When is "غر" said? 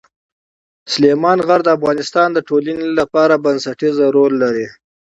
1.47-1.59